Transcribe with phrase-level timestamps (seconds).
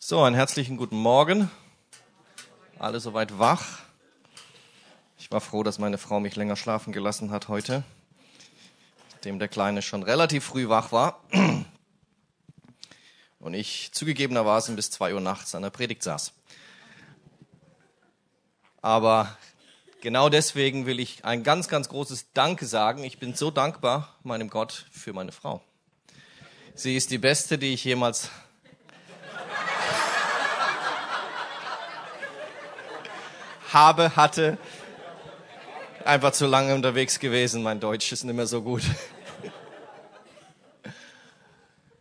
[0.00, 1.50] So, einen herzlichen guten Morgen.
[2.78, 3.80] Alle soweit wach.
[5.18, 7.82] Ich war froh, dass meine Frau mich länger schlafen gelassen hat heute,
[9.24, 11.20] dem der Kleine schon relativ früh wach war
[13.40, 16.32] und ich zugegebenermaßen bis zwei Uhr nachts an der Predigt saß.
[18.80, 19.36] Aber
[20.00, 23.02] genau deswegen will ich ein ganz, ganz großes Danke sagen.
[23.02, 25.60] Ich bin so dankbar meinem Gott für meine Frau.
[26.76, 28.30] Sie ist die beste, die ich jemals
[33.72, 34.58] habe, hatte.
[36.04, 38.82] Einfach zu lange unterwegs gewesen, mein Deutsch ist nicht mehr so gut.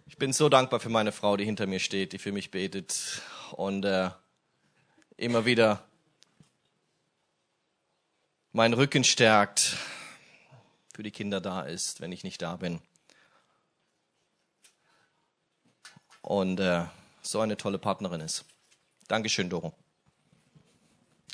[0.05, 3.21] Ich bin so dankbar für meine Frau, die hinter mir steht, die für mich betet
[3.51, 4.09] und äh,
[5.15, 5.83] immer wieder
[8.51, 9.77] meinen Rücken stärkt,
[10.95, 12.81] für die Kinder da ist, wenn ich nicht da bin.
[16.21, 16.85] Und äh,
[17.21, 18.45] so eine tolle Partnerin ist.
[19.07, 19.75] Dankeschön, Doro.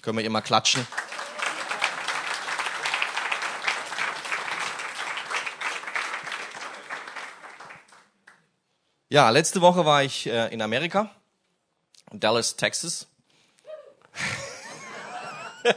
[0.01, 0.85] Können wir ihr mal klatschen?
[9.13, 11.11] Ja, letzte Woche war ich äh, in Amerika,
[12.11, 13.07] Dallas, Texas.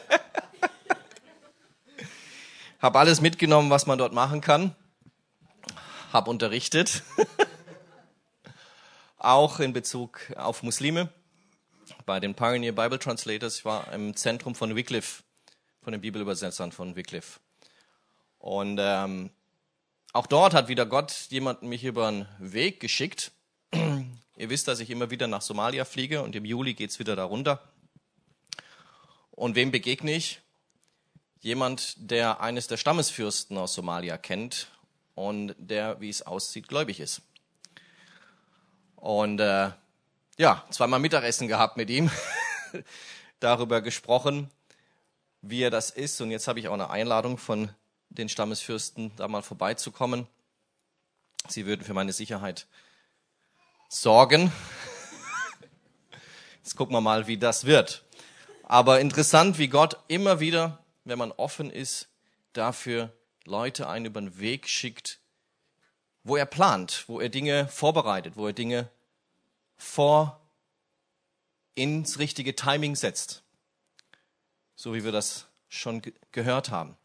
[2.81, 4.75] Hab alles mitgenommen, was man dort machen kann.
[6.15, 7.03] Hab unterrichtet.
[9.19, 11.11] Auch in Bezug auf Muslime
[12.05, 13.59] bei den Pioneer Bible Translators.
[13.59, 15.23] Ich war im Zentrum von Wycliffe,
[15.83, 17.41] von den Bibelübersetzern von Wycliffe.
[18.39, 19.31] Und ähm,
[20.13, 23.33] auch dort hat wieder Gott jemanden mich über einen Weg geschickt.
[23.73, 27.63] Ihr wisst, dass ich immer wieder nach Somalia fliege und im Juli geht's wieder darunter.
[29.31, 30.41] Und wem begegne ich?
[31.41, 34.69] Jemand, der eines der Stammesfürsten aus Somalia kennt
[35.15, 37.23] und der, wie es aussieht, gläubig ist.
[38.97, 39.71] Und äh,
[40.39, 42.11] ja, zweimal Mittagessen gehabt mit ihm,
[43.41, 44.51] darüber gesprochen,
[45.41, 46.21] wie er das ist.
[46.21, 47.71] Und jetzt habe ich auch eine Einladung von
[48.11, 50.27] den Stammesfürsten, da mal vorbeizukommen.
[51.49, 52.67] Sie würden für meine Sicherheit
[53.89, 54.53] sorgen.
[56.63, 58.05] Jetzt gucken wir mal, wie das wird.
[58.65, 62.09] Aber interessant, wie Gott immer wieder, wenn man offen ist,
[62.53, 63.13] dafür
[63.45, 65.21] Leute einen über den Weg schickt,
[66.25, 68.91] wo er plant, wo er Dinge vorbereitet, wo er Dinge
[69.77, 70.41] vor
[71.75, 73.43] ins richtige Timing setzt.
[74.75, 76.97] So wie wir das schon ge gehört haben.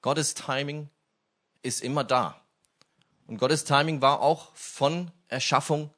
[0.00, 0.88] Gottes Timing
[1.62, 2.40] ist immer da.
[3.26, 5.90] Und Gottes Timing war auch von Erschaffung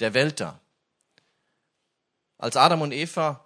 [0.00, 0.60] der Welt da.
[2.38, 3.44] Als Adam und Eva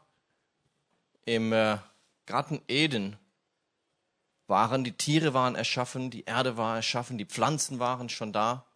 [1.25, 1.79] im äh,
[2.27, 3.17] Garten Eden
[4.47, 8.67] waren, die Tiere waren erschaffen, die Erde war erschaffen, die Pflanzen waren schon da,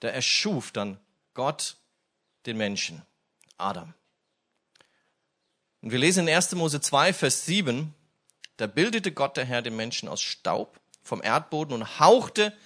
[0.00, 1.00] da erschuf dann
[1.36, 1.76] Gott
[2.46, 3.02] den Menschen,
[3.58, 3.92] Adam.
[5.82, 6.52] Und wir lesen in 1.
[6.54, 7.94] Mose 2, Vers 7,
[8.56, 12.56] da bildete Gott der Herr den Menschen aus Staub vom Erdboden und hauchte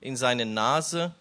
[0.00, 1.14] in seine Nase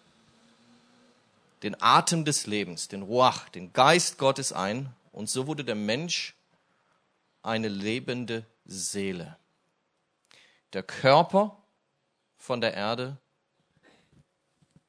[1.63, 4.93] den Atem des Lebens, den Ruach, den Geist Gottes ein.
[5.13, 6.35] Und so wurde der Mensch
[7.41, 9.37] eine lebende Seele.
[10.73, 11.57] Der Körper
[12.35, 13.17] von der Erde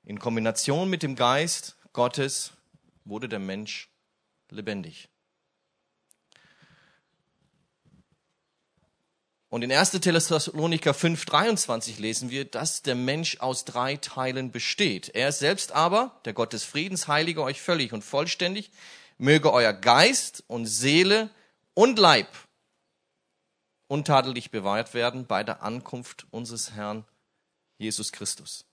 [0.04, 2.52] in Kombination mit dem Geist Gottes
[3.04, 3.88] wurde der Mensch
[4.50, 5.08] lebendig.
[9.48, 9.90] Und in 1.
[9.90, 15.08] Thessaloniker 5,23 lesen wir, dass der Mensch aus drei Teilen besteht.
[15.08, 18.70] Er selbst aber, der Gott des Friedens, heilige euch völlig und vollständig,
[19.16, 21.30] möge euer Geist und Seele
[21.74, 22.28] und Leib
[23.88, 27.04] untadelig bewahrt werden bei der Ankunft unseres Herrn
[27.76, 28.68] Jesus Christus.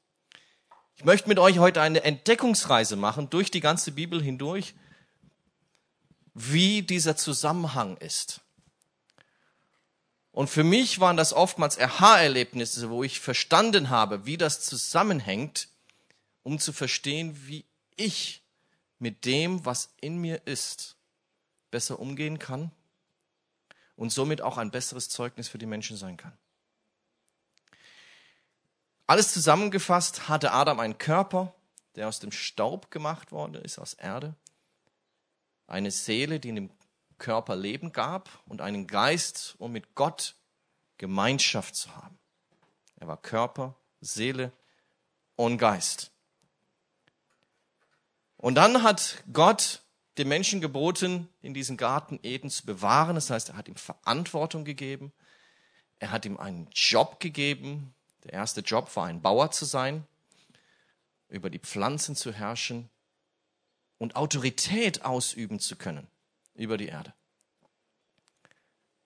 [0.97, 4.73] Ich möchte mit euch heute eine Entdeckungsreise machen durch die ganze Bibel hindurch,
[6.33, 8.41] wie dieser Zusammenhang ist.
[10.31, 15.69] Und für mich waren das oftmals Aha-Erlebnisse, wo ich verstanden habe, wie das zusammenhängt,
[16.43, 18.43] um zu verstehen, wie ich
[18.99, 20.97] mit dem, was in mir ist,
[21.71, 22.71] besser umgehen kann
[23.95, 26.37] und somit auch ein besseres Zeugnis für die Menschen sein kann.
[29.07, 31.53] Alles zusammengefasst hatte Adam einen Körper,
[31.95, 34.35] der aus dem Staub gemacht worden ist, aus Erde,
[35.67, 36.71] eine Seele, die in dem
[37.17, 40.35] Körper Leben gab und einen Geist, um mit Gott
[40.97, 42.17] Gemeinschaft zu haben.
[42.97, 44.51] Er war Körper, Seele
[45.35, 46.11] und Geist.
[48.37, 49.81] Und dann hat Gott
[50.17, 53.15] dem Menschen geboten, in diesen Garten Eden zu bewahren.
[53.15, 55.11] Das heißt, er hat ihm Verantwortung gegeben.
[55.99, 57.94] Er hat ihm einen Job gegeben,
[58.25, 60.05] der erste Job war, ein Bauer zu sein,
[61.29, 62.89] über die Pflanzen zu herrschen,
[63.97, 66.07] und Autorität ausüben zu können
[66.53, 67.13] über die Erde.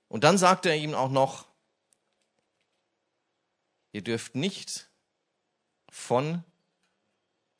[0.07, 1.47] Und dann sagte er ihm auch noch,
[3.91, 4.89] ihr dürft nicht
[5.89, 6.43] von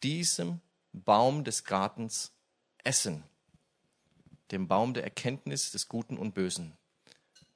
[0.01, 2.31] diesem Baum des Gartens
[2.83, 3.23] essen,
[4.51, 6.75] dem Baum der Erkenntnis des Guten und Bösen.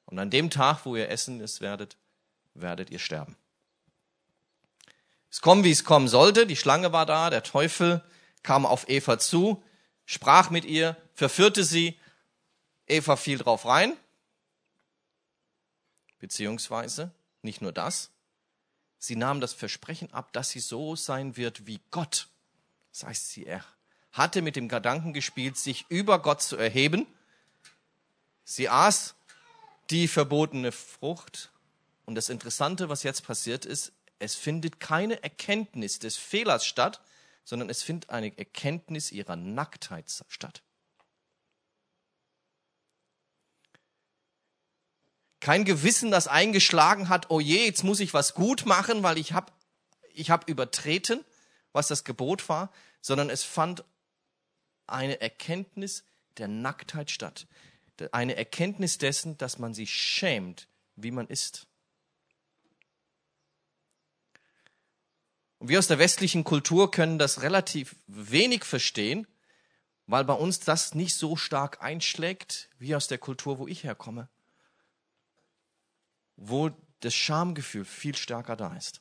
[0.06, 1.98] Und an dem Tag, wo ihr essen es werdet,
[2.54, 3.36] werdet ihr sterben.
[5.34, 6.46] Es kommt, wie es kommen sollte.
[6.46, 8.04] Die Schlange war da, der Teufel
[8.44, 9.64] kam auf Eva zu,
[10.06, 12.00] sprach mit ihr, verführte sie.
[12.86, 13.98] Eva fiel drauf rein.
[16.20, 17.10] Beziehungsweise,
[17.42, 18.12] nicht nur das,
[19.00, 22.28] sie nahm das Versprechen ab, dass sie so sein wird wie Gott.
[22.92, 23.48] Das heißt, sie
[24.12, 27.08] hatte mit dem Gedanken gespielt, sich über Gott zu erheben.
[28.44, 29.16] Sie aß
[29.90, 31.52] die verbotene Frucht.
[32.06, 37.02] Und das Interessante, was jetzt passiert ist, es findet keine Erkenntnis des Fehlers statt,
[37.44, 40.64] sondern es findet eine Erkenntnis ihrer Nacktheit statt.
[45.42, 49.34] Kein Gewissen, das eingeschlagen hat, oh je, jetzt muss ich was gut machen, weil ich
[49.34, 49.52] habe
[50.14, 51.26] ich hab übertreten,
[51.74, 52.72] was das Gebot war,
[53.02, 53.84] sondern es fand
[54.88, 56.06] eine Erkenntnis
[56.38, 57.48] der Nacktheit statt.
[58.14, 61.68] Eine Erkenntnis dessen, dass man sich schämt, wie man ist.
[65.64, 69.26] Und wir aus der westlichen Kultur können das relativ wenig verstehen,
[70.08, 74.28] weil bei uns das nicht so stark einschlägt wie aus der Kultur, wo ich herkomme,
[76.36, 79.00] wo das Schamgefühl viel stärker da ist.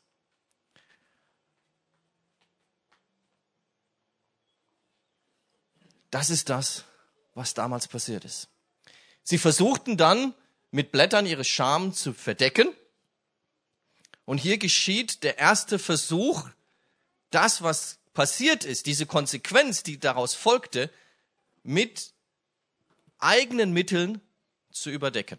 [6.12, 6.84] Das ist das,
[7.34, 8.48] was damals passiert ist.
[9.24, 10.32] Sie versuchten dann
[10.70, 12.68] mit Blättern ihre Scham zu verdecken
[14.24, 16.48] und hier geschieht der erste Versuch,
[17.30, 20.90] das, was passiert ist, diese Konsequenz, die daraus folgte,
[21.62, 22.12] mit
[23.19, 24.20] eigenen Mitteln
[24.70, 25.38] zu überdecken.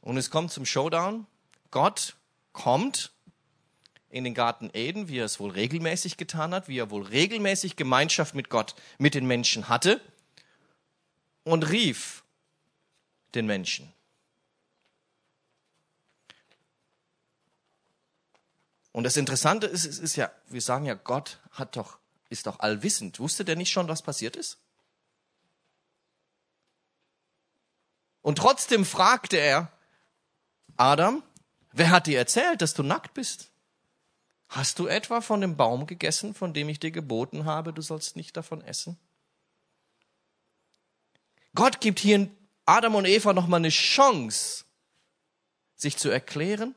[0.00, 1.26] Und es kommt zum Showdown.
[1.70, 2.16] Gott
[2.52, 3.12] kommt
[4.08, 7.76] in den Garten Eden, wie er es wohl regelmäßig getan hat, wie er wohl regelmäßig
[7.76, 10.00] Gemeinschaft mit Gott, mit den Menschen hatte
[11.44, 12.24] und rief
[13.34, 13.92] den Menschen.
[18.92, 21.98] Und das Interessante ist, es ist ja, wir sagen ja, Gott hat doch,
[22.30, 23.20] ist doch allwissend.
[23.20, 24.58] Wusste der nicht schon, was passiert ist?
[28.22, 29.72] Und trotzdem fragte er,
[30.76, 31.22] Adam,
[31.72, 33.50] wer hat dir erzählt, dass du nackt bist?
[34.48, 38.16] Hast du etwa von dem Baum gegessen, von dem ich dir geboten habe, du sollst
[38.16, 38.98] nicht davon essen?
[41.54, 42.28] Gott gibt hier
[42.64, 44.64] Adam und Eva nochmal eine Chance,
[45.74, 46.74] sich zu erklären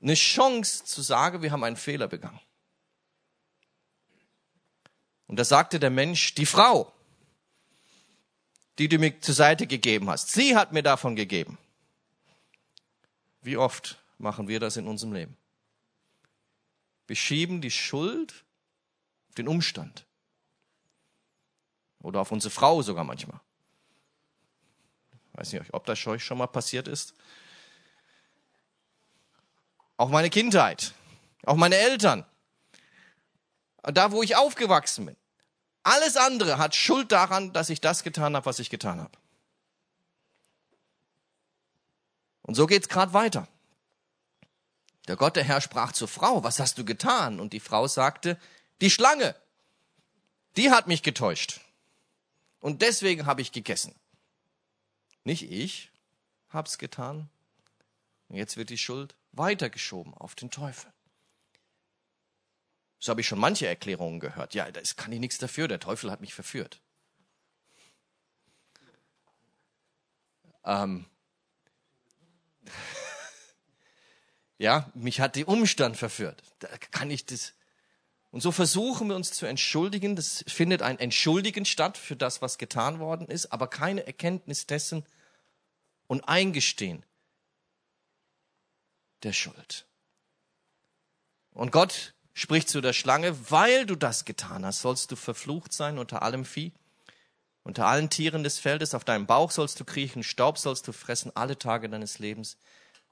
[0.00, 2.40] eine Chance zu sagen, wir haben einen Fehler begangen.
[5.26, 6.92] Und da sagte der Mensch, die Frau,
[8.78, 11.58] die du mir zur Seite gegeben hast, sie hat mir davon gegeben.
[13.42, 15.36] Wie oft machen wir das in unserem Leben?
[17.06, 18.44] Wir schieben die Schuld
[19.28, 20.06] auf den Umstand.
[22.00, 23.40] Oder auf unsere Frau sogar manchmal.
[25.32, 27.14] Ich weiß nicht, ob das euch schon mal passiert ist.
[29.98, 30.94] Auch meine Kindheit.
[31.44, 32.24] Auch meine Eltern.
[33.82, 35.16] Da, wo ich aufgewachsen bin.
[35.82, 39.12] Alles andere hat Schuld daran, dass ich das getan habe, was ich getan habe.
[42.42, 43.48] Und so geht's gerade weiter.
[45.08, 47.40] Der Gott, der Herr, sprach zur Frau, was hast du getan?
[47.40, 48.38] Und die Frau sagte,
[48.80, 49.34] die Schlange,
[50.56, 51.60] die hat mich getäuscht.
[52.60, 53.94] Und deswegen habe ich gegessen.
[55.24, 55.90] Nicht ich
[56.50, 57.28] hab's getan.
[58.28, 60.92] Und jetzt wird die Schuld weitergeschoben auf den Teufel.
[62.98, 64.54] So habe ich schon manche Erklärungen gehört.
[64.54, 66.80] Ja, das kann ich nichts dafür, der Teufel hat mich verführt.
[70.64, 71.06] Ähm
[74.58, 76.42] ja, mich hat der Umstand verführt.
[76.58, 77.54] Da kann ich das.
[78.30, 80.16] Und so versuchen wir uns zu entschuldigen.
[80.16, 85.06] Das findet ein Entschuldigen statt für das, was getan worden ist, aber keine Erkenntnis dessen
[86.08, 87.04] und Eingestehen
[89.22, 89.86] der Schuld.
[91.52, 95.98] Und Gott spricht zu der Schlange, weil du das getan hast, sollst du verflucht sein
[95.98, 96.72] unter allem Vieh,
[97.64, 101.34] unter allen Tieren des Feldes, auf deinem Bauch sollst du kriechen, Staub sollst du fressen
[101.34, 102.56] alle Tage deines Lebens.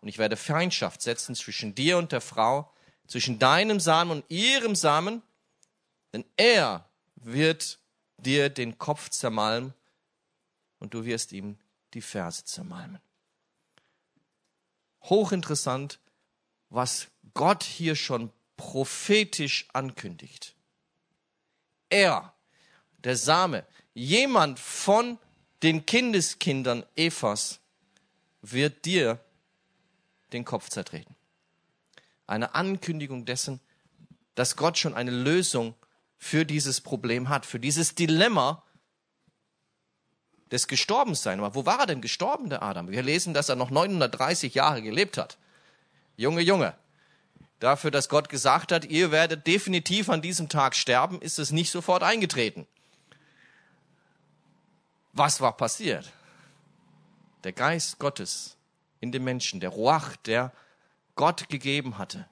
[0.00, 2.72] Und ich werde Feindschaft setzen zwischen dir und der Frau,
[3.06, 5.22] zwischen deinem Samen und ihrem Samen,
[6.12, 7.78] denn er wird
[8.18, 9.74] dir den Kopf zermalmen
[10.78, 11.58] und du wirst ihm
[11.94, 13.00] die Ferse zermalmen
[15.08, 15.98] hochinteressant,
[16.70, 20.54] was Gott hier schon prophetisch ankündigt.
[21.88, 22.34] Er,
[23.04, 25.18] der Same, jemand von
[25.62, 27.60] den Kindeskindern Evas,
[28.42, 29.20] wird dir
[30.32, 31.14] den Kopf zertreten.
[32.26, 33.60] Eine Ankündigung dessen,
[34.34, 35.74] dass Gott schon eine Lösung
[36.18, 38.62] für dieses Problem hat, für dieses Dilemma
[40.50, 41.38] des Gestorbenseins.
[41.40, 42.88] Aber wo war er denn gestorben, der Adam?
[42.88, 45.36] Wir lesen, dass er noch 930 Jahre gelebt hat.
[46.16, 46.74] Junge, Junge.
[47.58, 51.70] Dafür, dass Gott gesagt hat, ihr werdet definitiv an diesem Tag sterben, ist es nicht
[51.70, 52.66] sofort eingetreten.
[55.12, 56.12] Was war passiert?
[57.44, 58.56] Der Geist Gottes
[59.00, 60.52] in dem Menschen, der Ruach, der
[61.14, 62.26] Gott gegeben hatte,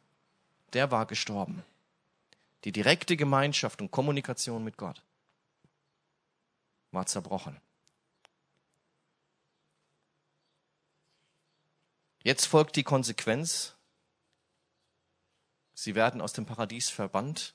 [0.75, 1.65] der war gestorben.
[2.65, 5.03] Die direkte Gemeinschaft und Kommunikation mit Gott
[6.93, 7.61] war zerbrochen.
[12.25, 13.75] Jetzt folgt die Konsequenz.
[15.75, 17.55] Sie werden aus dem Paradies verbannt.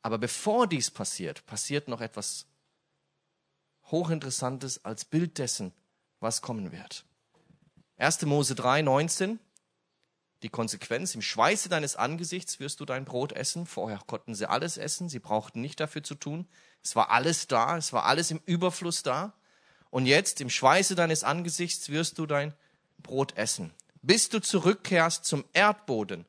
[0.00, 2.46] Aber bevor dies passiert, passiert noch etwas
[3.90, 5.72] Hochinteressantes als Bild dessen,
[6.20, 7.04] was kommen wird.
[7.98, 8.22] 1.
[8.22, 9.38] Mose 3, 19
[10.42, 13.64] die Konsequenz, im Schweiße deines Angesichts wirst du dein Brot essen.
[13.64, 16.48] Vorher konnten sie alles essen, sie brauchten nicht dafür zu tun.
[16.82, 19.34] Es war alles da, es war alles im Überfluss da.
[19.90, 22.58] Und jetzt, im Schweiße deines Angesichts wirst du dein Brot
[23.36, 26.26] essen, bis du zurückkehrst zum Erdboden,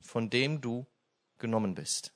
[0.00, 0.86] von dem du
[1.38, 2.12] genommen bist.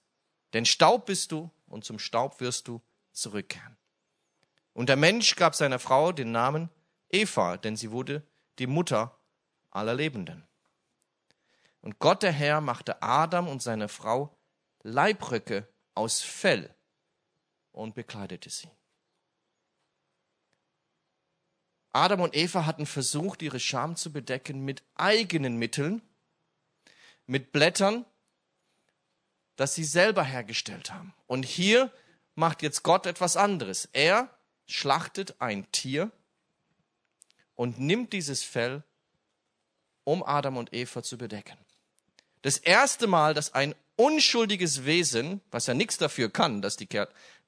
[0.52, 2.80] Denn Staub bist du und zum Staub wirst du
[3.12, 3.76] zurückkehren.
[4.72, 6.70] Und der Mensch gab seiner Frau den Namen
[7.10, 8.22] Eva, denn sie wurde
[8.58, 9.18] die Mutter
[9.70, 10.46] aller Lebenden.
[11.80, 14.36] Und Gott der Herr machte Adam und seine Frau
[14.82, 16.74] Leibröcke aus Fell
[17.72, 18.70] und bekleidete sie.
[21.92, 26.02] Adam und Eva hatten versucht, ihre Scham zu bedecken mit eigenen Mitteln,
[27.26, 28.04] mit Blättern,
[29.56, 31.14] das sie selber hergestellt haben.
[31.26, 31.92] Und hier
[32.34, 33.88] macht jetzt Gott etwas anderes.
[33.92, 34.30] Er
[34.66, 36.12] schlachtet ein Tier
[37.54, 38.84] und nimmt dieses Fell,
[40.04, 41.58] um Adam und Eva zu bedecken.
[42.42, 46.88] Das erste Mal, dass ein unschuldiges Wesen, was ja nichts dafür kann, dass die,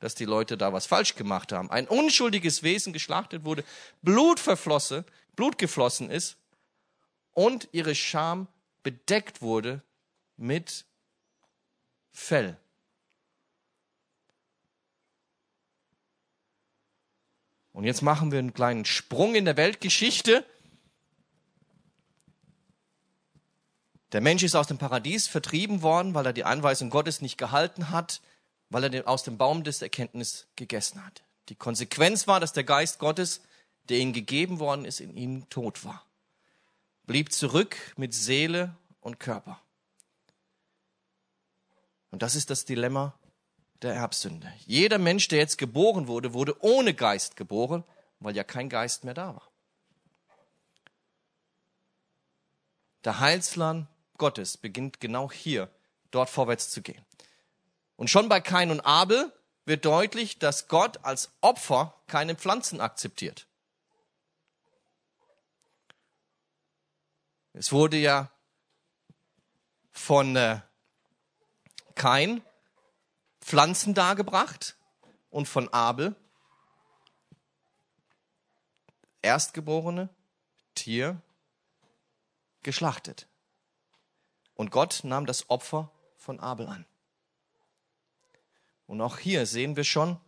[0.00, 3.64] dass die Leute da was falsch gemacht haben, ein unschuldiges Wesen geschlachtet wurde,
[4.02, 5.04] Blut verflossen,
[5.36, 6.36] Blut geflossen ist
[7.32, 8.48] und ihre Scham
[8.82, 9.82] bedeckt wurde
[10.36, 10.86] mit
[12.10, 12.58] Fell.
[17.72, 20.44] Und jetzt machen wir einen kleinen Sprung in der Weltgeschichte.
[24.12, 27.90] Der Mensch ist aus dem Paradies vertrieben worden, weil er die Anweisung Gottes nicht gehalten
[27.90, 28.20] hat,
[28.70, 31.22] weil er aus dem Baum des Erkenntnis gegessen hat.
[31.48, 33.42] Die Konsequenz war, dass der Geist Gottes,
[33.88, 36.06] der ihm gegeben worden ist, in ihm tot war.
[37.04, 39.60] Blieb zurück mit Seele und Körper.
[42.10, 43.14] Und das ist das Dilemma
[43.82, 44.52] der Erbsünde.
[44.66, 47.84] Jeder Mensch, der jetzt geboren wurde, wurde ohne Geist geboren,
[48.20, 49.50] weil ja kein Geist mehr da war.
[53.04, 55.70] Der Heilsplan Gottes beginnt genau hier,
[56.10, 57.02] dort vorwärts zu gehen.
[58.00, 59.30] Und schon bei Kain und Abel
[59.66, 63.46] wird deutlich, dass Gott als Opfer keine Pflanzen akzeptiert.
[67.52, 68.30] Es wurde ja
[69.92, 70.62] von äh,
[71.94, 72.42] Kain
[73.42, 74.78] Pflanzen dargebracht
[75.28, 76.16] und von Abel
[79.20, 80.08] erstgeborene
[80.74, 81.20] Tier
[82.62, 83.28] geschlachtet.
[84.54, 86.86] Und Gott nahm das Opfer von Abel an.
[88.90, 90.18] Und auch hier sehen wir schon,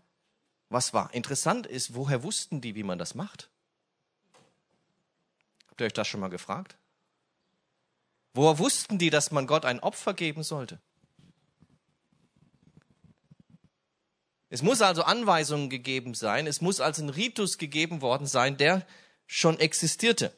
[0.68, 1.12] was war.
[1.14, 3.50] Interessant ist, woher wussten die, wie man das macht?
[5.66, 6.76] Habt ihr euch das schon mal gefragt?
[8.34, 10.80] Woher wussten die, dass man Gott ein Opfer geben sollte?
[14.48, 18.86] Es muss also Anweisungen gegeben sein, es muss also ein Ritus gegeben worden sein, der
[19.26, 20.32] schon existierte.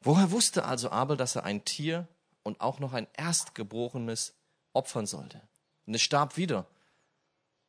[0.00, 2.06] Woher wusste also Abel, dass er ein Tier
[2.42, 4.34] und auch noch ein Erstgeborenes
[4.72, 5.40] opfern sollte?
[5.86, 6.66] Und es starb wieder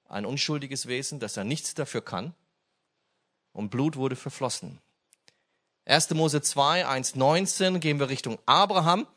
[0.07, 2.33] ein unschuldiges Wesen, das er nichts dafür kann,
[3.53, 4.79] und Blut wurde verflossen.
[5.85, 6.11] 1.
[6.11, 9.07] Mose 2, 1, 19 gehen wir Richtung Abraham,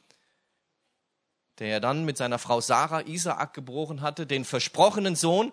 [1.58, 5.52] der ja dann mit seiner Frau Sarah Isaak geboren hatte, den versprochenen Sohn.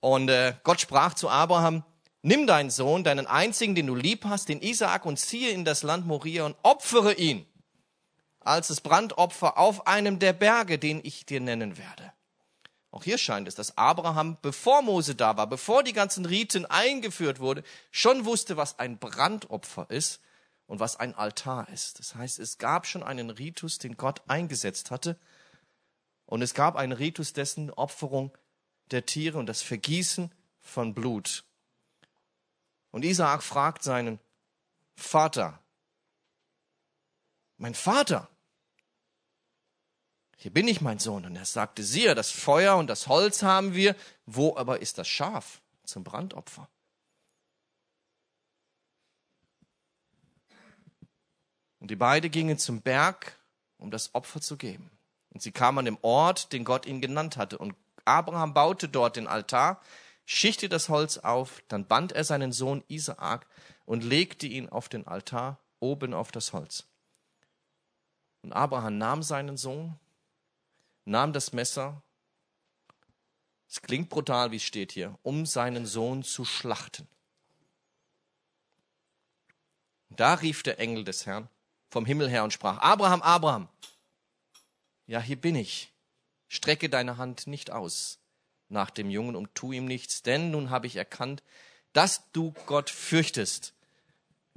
[0.00, 1.84] Und äh, Gott sprach zu Abraham,
[2.22, 5.84] Nimm deinen Sohn, deinen einzigen, den du lieb hast, den Isaak, und ziehe in das
[5.84, 7.46] Land Moria und opfere ihn
[8.46, 12.12] als das Brandopfer auf einem der Berge, den ich dir nennen werde.
[12.90, 17.40] Auch hier scheint es, dass Abraham, bevor Mose da war, bevor die ganzen Riten eingeführt
[17.40, 20.20] wurden, schon wusste, was ein Brandopfer ist
[20.66, 21.98] und was ein Altar ist.
[21.98, 25.18] Das heißt, es gab schon einen Ritus, den Gott eingesetzt hatte.
[26.24, 28.36] Und es gab einen Ritus dessen Opferung
[28.90, 31.44] der Tiere und das Vergießen von Blut.
[32.90, 34.18] Und Isaak fragt seinen
[34.94, 35.60] Vater,
[37.58, 38.28] mein Vater,
[40.36, 41.24] hier bin ich, mein Sohn.
[41.24, 45.08] Und er sagte, siehe, das Feuer und das Holz haben wir, wo aber ist das
[45.08, 46.68] Schaf zum Brandopfer?
[51.80, 53.38] Und die beiden gingen zum Berg,
[53.78, 54.90] um das Opfer zu geben.
[55.30, 57.58] Und sie kamen an den Ort, den Gott ihnen genannt hatte.
[57.58, 57.74] Und
[58.04, 59.80] Abraham baute dort den Altar,
[60.24, 63.46] schichtete das Holz auf, dann band er seinen Sohn Isaak
[63.84, 66.84] und legte ihn auf den Altar oben auf das Holz.
[68.42, 69.98] Und Abraham nahm seinen Sohn,
[71.06, 72.02] nahm das Messer,
[73.68, 77.08] es klingt brutal, wie es steht hier, um seinen Sohn zu schlachten.
[80.10, 81.48] Da rief der Engel des Herrn
[81.88, 83.68] vom Himmel her und sprach, Abraham, Abraham,
[85.06, 85.92] ja, hier bin ich.
[86.48, 88.18] Strecke deine Hand nicht aus
[88.68, 91.42] nach dem Jungen und tu ihm nichts, denn nun habe ich erkannt,
[91.92, 93.74] dass du Gott fürchtest,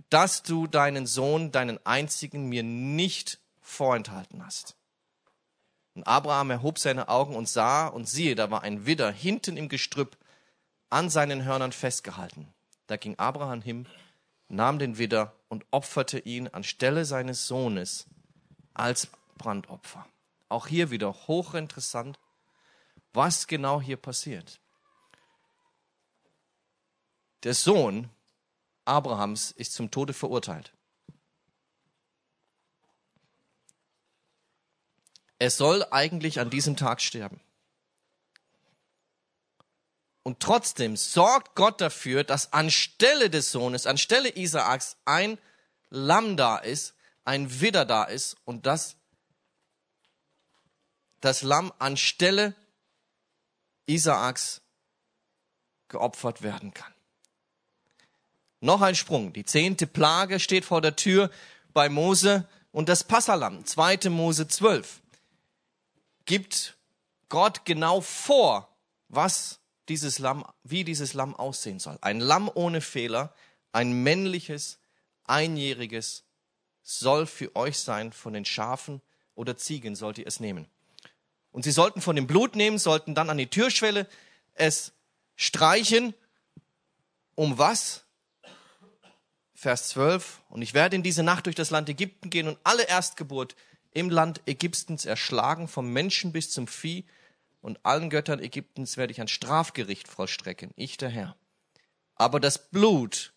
[0.09, 4.78] dass du deinen Sohn, deinen einzigen, mir nicht vorenthalten hast.
[5.99, 9.67] Und Abraham erhob seine Augen und sah, und siehe, da war ein Widder hinten im
[9.67, 10.15] Gestrüpp
[10.89, 12.47] an seinen Hörnern festgehalten.
[12.87, 13.85] Da ging Abraham hin,
[14.47, 18.05] nahm den Widder und opferte ihn anstelle seines Sohnes
[18.73, 20.07] als Brandopfer.
[20.47, 22.17] Auch hier wieder hochinteressant,
[23.11, 24.61] was genau hier passiert.
[27.43, 28.09] Der Sohn
[28.85, 30.71] Abrahams ist zum Tode verurteilt.
[35.39, 37.39] Er soll eigentlich an diesem Tag sterben.
[40.23, 45.39] Und trotzdem sorgt Gott dafür, dass anstelle des Sohnes, anstelle Isaaks ein
[45.89, 46.93] Lamm da ist,
[47.23, 48.95] ein Widder da ist und dass
[51.21, 52.53] das Lamm anstelle
[53.87, 54.61] Isaaks
[55.87, 56.93] geopfert werden kann.
[58.59, 59.33] Noch ein Sprung.
[59.33, 61.31] Die zehnte Plage steht vor der Tür
[61.73, 64.09] bei Mose und das Passalam, 2.
[64.09, 65.01] Mose 12
[66.29, 66.77] gibt
[67.27, 68.69] Gott genau vor,
[69.07, 71.97] was dieses Lamm, wie dieses Lamm aussehen soll.
[72.01, 73.33] Ein Lamm ohne Fehler,
[73.71, 74.77] ein männliches,
[75.25, 76.25] einjähriges
[76.83, 78.13] soll für euch sein.
[78.13, 79.01] Von den Schafen
[79.33, 80.67] oder Ziegen sollt ihr es nehmen.
[81.51, 84.07] Und sie sollten von dem Blut nehmen, sollten dann an die Türschwelle
[84.53, 84.93] es
[85.35, 86.13] streichen.
[87.33, 88.03] Um was?
[89.55, 90.41] Vers 12.
[90.49, 93.55] Und ich werde in diese Nacht durch das Land Ägypten gehen und alle Erstgeburt
[93.91, 97.05] im Land Ägyptens erschlagen, vom Menschen bis zum Vieh,
[97.61, 101.35] und allen Göttern Ägyptens werde ich ein Strafgericht vollstrecken, ich der Herr.
[102.15, 103.33] Aber das Blut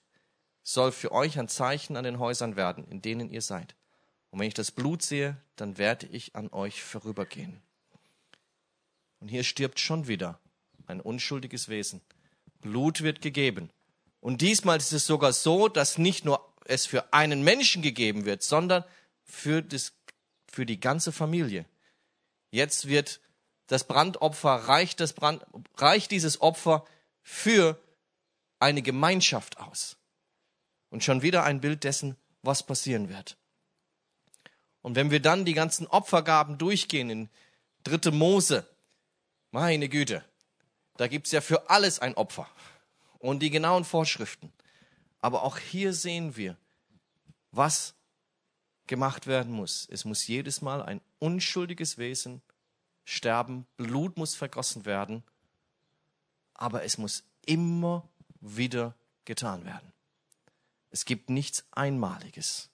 [0.63, 3.75] soll für euch ein Zeichen an den Häusern werden, in denen ihr seid.
[4.31, 7.61] Und wenn ich das Blut sehe, dann werde ich an euch vorübergehen.
[9.19, 10.39] Und hier stirbt schon wieder
[10.87, 12.01] ein unschuldiges Wesen.
[12.61, 13.71] Blut wird gegeben.
[14.21, 18.43] Und diesmal ist es sogar so, dass nicht nur es für einen Menschen gegeben wird,
[18.43, 18.85] sondern
[19.25, 19.93] für das
[20.53, 21.65] für die ganze Familie.
[22.51, 23.21] Jetzt wird
[23.67, 25.45] das Brandopfer, reicht, das Brand,
[25.77, 26.85] reicht dieses Opfer
[27.23, 27.83] für
[28.61, 29.97] eine Gemeinschaft aus.
[30.91, 33.39] Und schon wieder ein Bild dessen, was passieren wird.
[34.83, 37.31] Und wenn wir dann die ganzen Opfergaben durchgehen in
[37.83, 38.69] dritte Mose,
[39.53, 40.23] meine Güte,
[40.99, 42.47] da gibt's ja für alles ein Opfer
[43.19, 44.53] und die genauen Vorschriften.
[45.21, 46.59] Aber auch hier sehen wir,
[47.53, 47.95] was
[48.93, 49.89] gemacht werden muss.
[49.91, 52.43] Es muss jedes Mal ein unschuldiges Wesen
[53.07, 55.23] sterben, Blut muss vergossen werden,
[56.53, 58.07] aber es muss immer
[58.43, 59.91] wieder getan werden.
[60.91, 62.69] Es gibt nichts Einmaliges.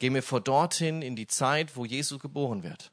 [0.00, 2.90] Gehen wir vor dorthin in die Zeit, wo Jesus geboren wird.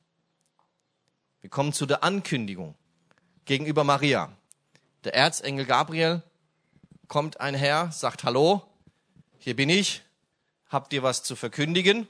[1.42, 2.76] Wir kommen zu der Ankündigung
[3.46, 4.32] gegenüber Maria.
[5.06, 6.22] Der Erzengel Gabriel
[7.08, 8.62] kommt einher, sagt Hallo,
[9.48, 10.04] hier bin ich,
[10.68, 12.06] hab dir was zu verkündigen.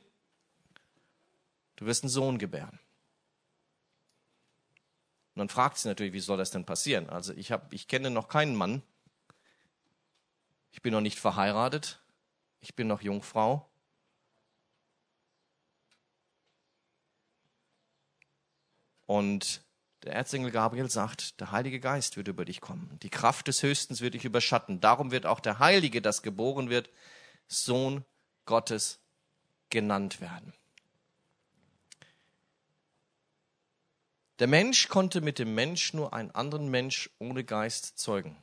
[1.75, 2.79] Du wirst einen Sohn gebären.
[5.35, 7.07] Und dann fragt sie natürlich, wie soll das denn passieren?
[7.11, 8.81] Also ich, hab, ich kenne noch keinen Mann.
[10.71, 12.01] Ich bin noch nicht verheiratet.
[12.59, 13.69] Ich bin noch Jungfrau.
[19.05, 19.61] Und
[20.01, 22.97] der Erzengel Gabriel sagt, der Heilige Geist wird über dich kommen.
[23.03, 24.81] Die Kraft des Höchsten wird dich überschatten.
[24.81, 26.89] Darum wird auch der Heilige, das geboren wird,
[27.47, 28.05] Sohn
[28.45, 28.99] Gottes
[29.69, 30.53] genannt werden.
[34.39, 38.37] Der Mensch konnte mit dem Mensch nur einen anderen Mensch ohne Geist zeugen.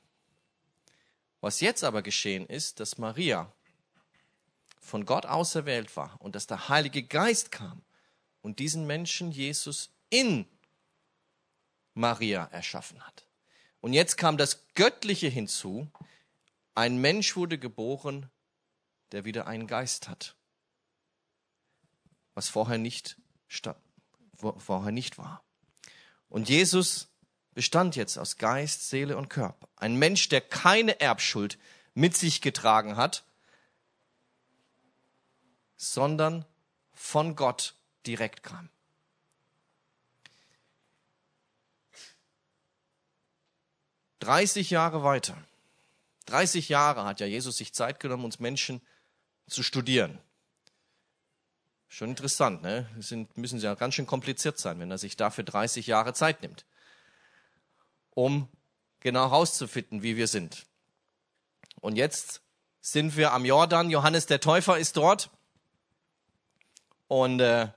[1.40, 3.52] Was jetzt aber geschehen ist, dass Maria
[4.80, 7.82] von Gott auserwählt war und dass der Heilige Geist kam
[8.42, 10.46] und diesen Menschen Jesus in
[11.94, 13.26] Maria erschaffen hat.
[13.80, 15.88] Und jetzt kam das Göttliche hinzu.
[16.74, 18.30] Ein Mensch wurde geboren,
[19.14, 20.34] der wieder einen Geist hat,
[22.34, 23.16] was vorher nicht,
[24.56, 25.44] vorher nicht war.
[26.28, 27.06] Und Jesus
[27.52, 29.68] bestand jetzt aus Geist, Seele und Körper.
[29.76, 31.58] Ein Mensch, der keine Erbschuld
[31.94, 33.24] mit sich getragen hat,
[35.76, 36.44] sondern
[36.92, 38.68] von Gott direkt kam.
[44.18, 45.36] Dreißig Jahre weiter.
[46.26, 48.80] 30 Jahre hat ja Jesus sich Zeit genommen, uns Menschen
[49.48, 50.18] zu studieren.
[51.88, 52.88] Schon interessant, ne?
[52.98, 56.64] Sind, müssen ja ganz schön kompliziert sein, wenn er sich dafür 30 Jahre Zeit nimmt
[58.14, 58.48] um
[59.00, 60.66] genau herauszufinden, wie wir sind.
[61.80, 62.40] Und jetzt
[62.80, 63.90] sind wir am Jordan.
[63.90, 65.30] Johannes der Täufer ist dort.
[67.08, 67.68] Und äh,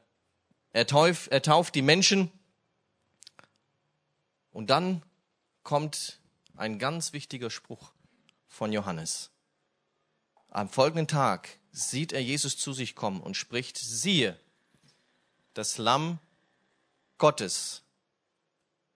[0.71, 2.31] er, tauf, er tauft die Menschen.
[4.51, 5.03] Und dann
[5.63, 6.21] kommt
[6.55, 7.91] ein ganz wichtiger Spruch
[8.47, 9.31] von Johannes.
[10.57, 14.39] Am folgenden Tag sieht er Jesus zu sich kommen und spricht, siehe,
[15.53, 16.17] das Lamm
[17.19, 17.83] Gottes,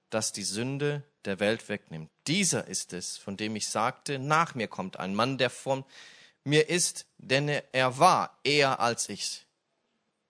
[0.10, 2.10] das die Sünde der Welt wegnimmt.
[2.26, 5.86] Dieser ist es, von dem ich sagte, nach mir kommt ein Mann, der von
[6.44, 9.46] mir ist, denn er war eher als ich.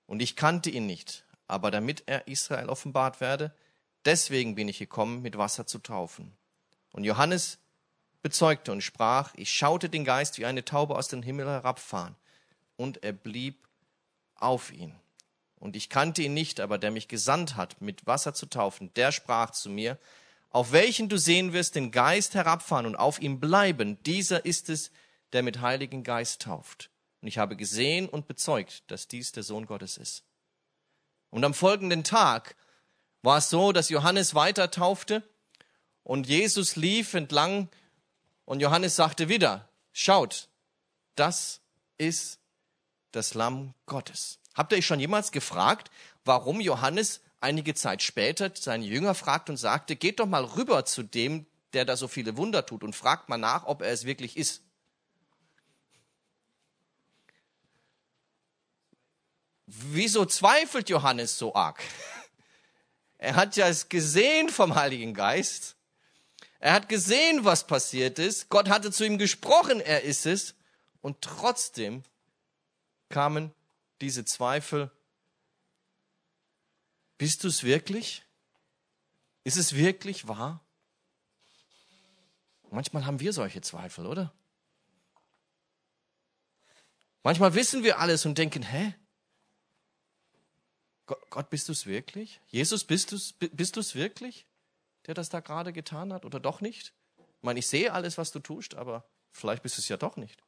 [0.07, 3.55] Und ich kannte ihn nicht, aber damit er Israel offenbart werde,
[4.03, 6.35] deswegen bin ich gekommen, mit Wasser zu taufen.
[6.91, 7.57] Und Johannes
[8.21, 12.15] bezeugte und sprach, ich schaute den Geist wie eine Taube aus dem Himmel herabfahren,
[12.75, 13.67] und er blieb
[14.35, 14.95] auf ihn.
[15.59, 19.11] Und ich kannte ihn nicht, aber der mich gesandt hat, mit Wasser zu taufen, der
[19.11, 19.99] sprach zu mir,
[20.49, 24.91] auf welchen du sehen wirst den Geist herabfahren und auf ihm bleiben, dieser ist es,
[25.33, 26.89] der mit Heiligen Geist tauft.
[27.21, 30.23] Und ich habe gesehen und bezeugt, dass dies der Sohn Gottes ist.
[31.29, 32.55] Und am folgenden Tag
[33.21, 35.23] war es so, dass Johannes weiter taufte
[36.03, 37.69] und Jesus lief entlang
[38.45, 40.49] und Johannes sagte wieder, schaut,
[41.15, 41.61] das
[41.97, 42.39] ist
[43.11, 44.39] das Lamm Gottes.
[44.53, 45.91] Habt ihr euch schon jemals gefragt,
[46.25, 51.03] warum Johannes einige Zeit später seine Jünger fragt und sagte, geht doch mal rüber zu
[51.03, 54.37] dem, der da so viele Wunder tut und fragt mal nach, ob er es wirklich
[54.37, 54.61] ist.
[59.65, 61.81] Wieso zweifelt Johannes so arg?
[63.17, 65.75] Er hat ja es gesehen vom Heiligen Geist.
[66.61, 68.49] Er hat gesehen, was passiert ist.
[68.49, 70.55] Gott hatte zu ihm gesprochen, er ist es.
[71.01, 72.03] Und trotzdem
[73.09, 73.53] kamen
[73.99, 74.91] diese Zweifel
[77.21, 78.23] bist du es wirklich?
[79.43, 80.59] Ist es wirklich wahr?
[82.71, 84.33] Manchmal haben wir solche Zweifel, oder?
[87.21, 88.95] Manchmal wissen wir alles und denken, hä?
[91.05, 92.41] Gott, bist du es wirklich?
[92.47, 94.47] Jesus, bist du es bist du's wirklich,
[95.07, 96.93] der das da gerade getan hat oder doch nicht?
[97.17, 100.15] Ich meine, ich sehe alles, was du tust, aber vielleicht bist du es ja doch
[100.15, 100.43] nicht.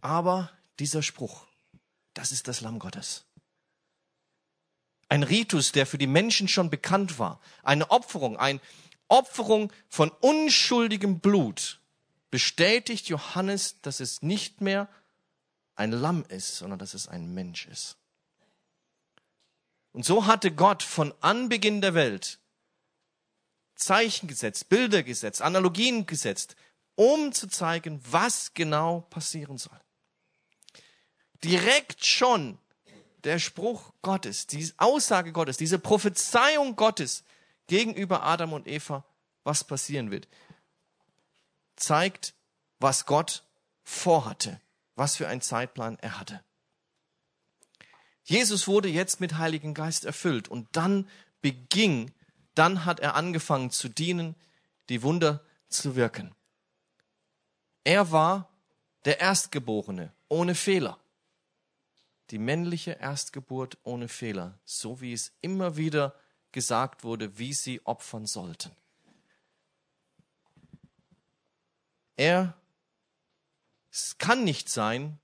[0.00, 1.46] Aber dieser Spruch,
[2.14, 3.24] das ist das Lamm Gottes.
[5.08, 7.40] Ein Ritus, der für die Menschen schon bekannt war.
[7.62, 8.60] Eine Opferung, eine
[9.08, 11.80] Opferung von unschuldigem Blut
[12.30, 14.88] bestätigt Johannes, dass es nicht mehr
[15.74, 17.96] ein Lamm ist, sondern dass es ein Mensch ist.
[19.92, 22.38] Und so hatte Gott von Anbeginn der Welt
[23.74, 26.54] Zeichen gesetzt, Bilder gesetzt, Analogien gesetzt,
[26.96, 29.80] um zu zeigen, was genau passieren soll
[31.44, 32.58] direkt schon
[33.24, 37.24] der Spruch Gottes, die Aussage Gottes, diese Prophezeiung Gottes
[37.66, 39.04] gegenüber Adam und Eva,
[39.44, 40.28] was passieren wird,
[41.76, 42.34] zeigt,
[42.78, 43.44] was Gott
[43.82, 44.60] vorhatte,
[44.96, 46.42] was für einen Zeitplan er hatte.
[48.30, 51.08] Jesus wurde jetzt mit Heiligen Geist erfüllt und dann
[51.40, 52.12] beging,
[52.54, 54.36] dann hat er angefangen zu dienen,
[54.88, 56.34] die Wunder zu wirken.
[57.82, 58.48] Er war
[59.04, 61.00] der Erstgeborene ohne Fehler
[62.30, 66.14] die männliche Erstgeburt ohne Fehler, so wie es immer wieder
[66.52, 68.70] gesagt wurde, wie sie opfern sollten.
[72.16, 72.56] Er,
[73.90, 75.18] es kann nicht sein,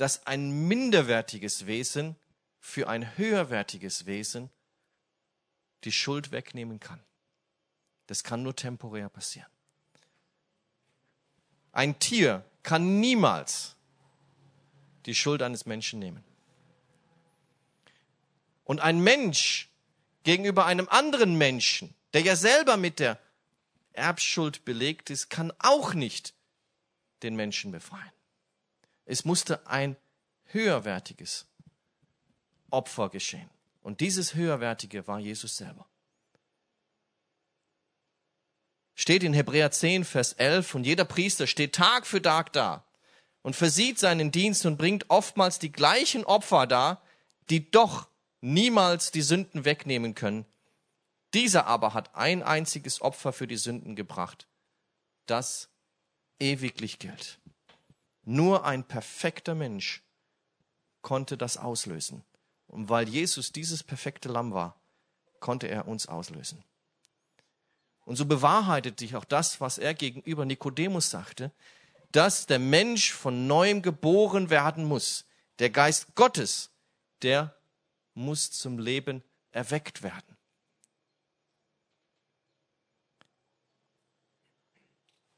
[0.00, 2.16] dass ein minderwertiges Wesen
[2.58, 4.48] für ein höherwertiges Wesen
[5.84, 7.02] die Schuld wegnehmen kann.
[8.06, 9.50] Das kann nur temporär passieren.
[11.72, 13.76] Ein Tier kann niemals
[15.04, 16.24] die Schuld eines Menschen nehmen.
[18.64, 19.68] Und ein Mensch
[20.22, 23.18] gegenüber einem anderen Menschen, der ja selber mit der
[23.92, 26.32] Erbschuld belegt ist, kann auch nicht
[27.22, 28.12] den Menschen befreien.
[29.10, 29.96] Es musste ein
[30.44, 31.48] höherwertiges
[32.70, 33.50] Opfer geschehen.
[33.82, 35.88] Und dieses höherwertige war Jesus selber.
[38.94, 42.84] Steht in Hebräer 10, Vers 11, und jeder Priester steht Tag für Tag da
[43.42, 47.02] und versieht seinen Dienst und bringt oftmals die gleichen Opfer dar,
[47.48, 48.08] die doch
[48.40, 50.46] niemals die Sünden wegnehmen können.
[51.34, 54.46] Dieser aber hat ein einziges Opfer für die Sünden gebracht,
[55.26, 55.68] das
[56.38, 57.40] ewiglich gilt.
[58.30, 60.04] Nur ein perfekter Mensch
[61.02, 62.22] konnte das auslösen.
[62.68, 64.80] Und weil Jesus dieses perfekte Lamm war,
[65.40, 66.62] konnte er uns auslösen.
[68.04, 71.50] Und so bewahrheitet sich auch das, was er gegenüber Nikodemus sagte,
[72.12, 75.26] dass der Mensch von neuem geboren werden muss.
[75.58, 76.70] Der Geist Gottes,
[77.22, 77.58] der
[78.14, 80.36] muss zum Leben erweckt werden.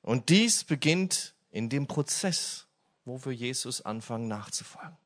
[0.02, 2.66] Und dies beginnt in dem Prozess,
[3.04, 4.96] wo wir Jesus anfangen nachzufolgen.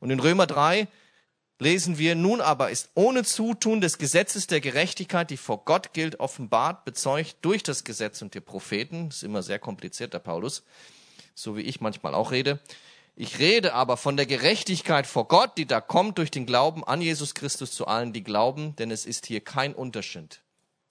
[0.00, 0.88] Und in Römer 3
[1.58, 6.20] lesen wir, nun aber ist ohne Zutun des Gesetzes der Gerechtigkeit, die vor Gott gilt,
[6.20, 9.08] offenbart, bezeugt durch das Gesetz und die Propheten.
[9.08, 10.64] Das ist immer sehr kompliziert, der Paulus,
[11.34, 12.60] so wie ich manchmal auch rede.
[13.16, 17.00] Ich rede aber von der Gerechtigkeit vor Gott, die da kommt durch den Glauben an
[17.00, 20.43] Jesus Christus zu allen, die glauben, denn es ist hier kein Unterschied.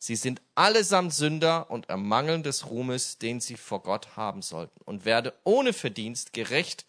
[0.06, 5.06] Sie sind allesamt Sünder und ermangeln des Ruhmes, den sie vor Gott haben sollten, und
[5.06, 6.86] werde ohne Verdienst gerecht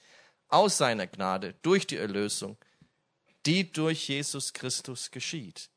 [0.49, 2.57] aus seiner Gnade durch die Erlösung,
[3.47, 5.71] die durch Jesus Christus geschieht.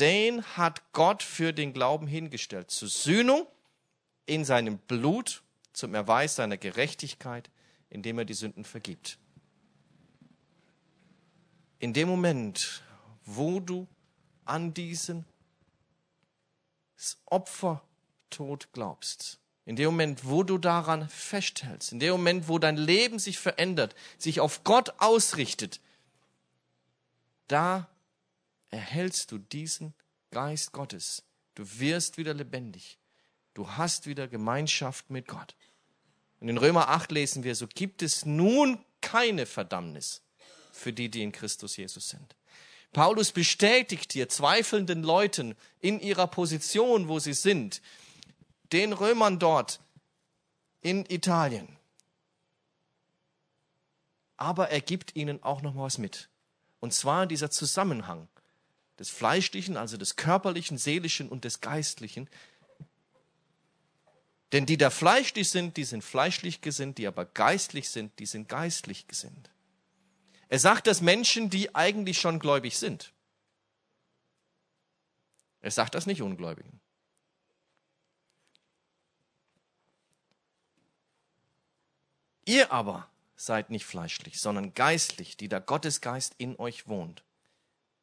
[0.00, 3.46] Den hat Gott für den Glauben hingestellt, zur Sühnung
[4.26, 7.50] in seinem Blut, zum Erweis seiner Gerechtigkeit,
[7.88, 9.16] indem er die Sünden vergibt.
[11.78, 12.82] In dem Moment,
[13.24, 13.86] wo du
[14.44, 15.24] an diesen
[17.26, 23.18] Opfertod glaubst, in dem Moment, wo du daran festhältst, in dem Moment, wo dein Leben
[23.18, 25.80] sich verändert, sich auf Gott ausrichtet,
[27.48, 27.88] da
[28.70, 29.94] erhältst du diesen
[30.30, 31.22] Geist Gottes.
[31.54, 32.98] Du wirst wieder lebendig.
[33.54, 35.56] Du hast wieder Gemeinschaft mit Gott.
[36.40, 40.22] Und in Römer 8 lesen wir, so gibt es nun keine Verdammnis
[40.72, 42.36] für die, die in Christus Jesus sind.
[42.92, 47.82] Paulus bestätigt hier zweifelnden Leuten in ihrer Position, wo sie sind,
[48.72, 49.80] den Römern dort
[50.80, 51.68] in Italien.
[54.36, 56.28] Aber er gibt ihnen auch noch mal was mit.
[56.80, 58.28] Und zwar dieser Zusammenhang
[58.98, 62.28] des Fleischlichen, also des Körperlichen, Seelischen und des Geistlichen.
[64.52, 68.48] Denn die da fleischlich sind, die sind fleischlich gesinnt, die aber geistlich sind, die sind
[68.48, 69.50] geistlich gesinnt.
[70.48, 73.12] Er sagt das Menschen, die eigentlich schon gläubig sind.
[75.60, 76.80] Er sagt das nicht Ungläubigen.
[82.44, 87.22] Ihr aber seid nicht fleischlich, sondern geistlich, die der Gottesgeist in euch wohnt.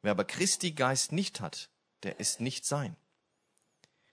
[0.02, 1.68] Wer aber Christi Geist nicht hat,
[2.04, 2.96] der ist nicht sein.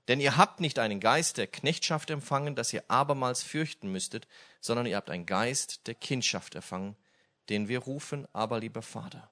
[0.08, 4.28] Denn ihr habt nicht einen Geist der Knechtschaft empfangen, dass ihr abermals fürchten müsstet,
[4.60, 6.98] sondern ihr habt einen Geist der Kindschaft empfangen,
[7.50, 9.30] den wir rufen, aber lieber Vater.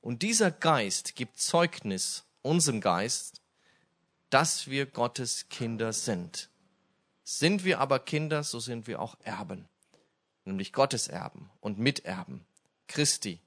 [0.00, 3.40] Und dieser Geist gibt Zeugnis unserem Geist,
[4.30, 6.48] dass wir Gottes Kinder sind.
[7.24, 9.68] Sind wir aber Kinder, so sind wir auch Erben
[10.44, 12.44] nämlich Gottes Erben und Miterben
[12.88, 13.40] Christi,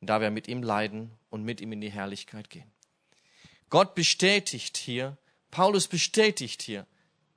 [0.00, 2.70] da wir mit ihm leiden und mit ihm in die Herrlichkeit gehen.
[3.68, 5.16] Gott bestätigt hier,
[5.50, 6.86] Paulus bestätigt hier,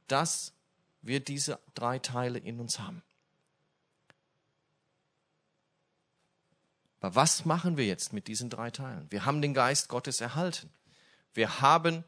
[0.08, 0.53] dass
[1.01, 3.03] wir diese drei Teile in uns haben.
[7.04, 9.08] Aber was machen wir jetzt mit diesen drei Teilen?
[9.10, 10.70] Wir haben den Geist Gottes erhalten.
[11.34, 12.06] Wir haben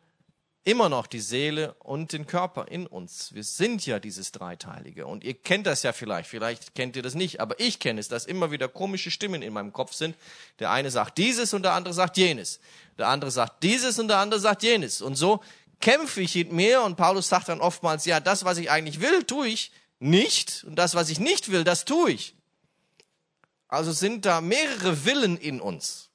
[0.64, 3.34] immer noch die Seele und den Körper in uns.
[3.34, 5.06] Wir sind ja dieses Dreiteilige.
[5.06, 8.08] Und ihr kennt das ja vielleicht, vielleicht kennt ihr das nicht, aber ich kenne es,
[8.08, 10.16] dass immer wieder komische Stimmen in meinem Kopf sind.
[10.60, 12.62] Der eine sagt dieses und der andere sagt jenes.
[12.98, 15.02] Der andere sagt dieses und der andere sagt jenes.
[15.02, 15.44] Und so
[15.82, 19.26] kämpfe ich mit mir und Paulus sagt dann oftmals, ja, das, was ich eigentlich will,
[19.26, 20.64] tue ich nicht.
[20.64, 22.34] Und das, was ich nicht will, das tue ich.
[23.68, 26.10] Also sind da mehrere Willen in uns.